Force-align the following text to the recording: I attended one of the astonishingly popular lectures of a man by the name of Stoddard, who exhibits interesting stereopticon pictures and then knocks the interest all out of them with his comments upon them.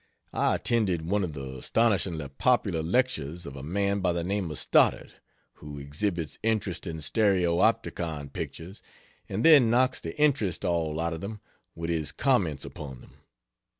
I 0.33 0.55
attended 0.55 1.05
one 1.05 1.23
of 1.23 1.33
the 1.33 1.57
astonishingly 1.59 2.27
popular 2.27 2.81
lectures 2.81 3.45
of 3.45 3.55
a 3.55 3.61
man 3.61 3.99
by 3.99 4.13
the 4.13 4.23
name 4.23 4.49
of 4.49 4.57
Stoddard, 4.57 5.13
who 5.57 5.77
exhibits 5.77 6.39
interesting 6.41 7.01
stereopticon 7.01 8.33
pictures 8.33 8.81
and 9.29 9.45
then 9.45 9.69
knocks 9.69 10.01
the 10.01 10.19
interest 10.19 10.65
all 10.65 10.99
out 10.99 11.13
of 11.13 11.21
them 11.21 11.39
with 11.75 11.91
his 11.91 12.11
comments 12.11 12.65
upon 12.65 13.01
them. 13.01 13.13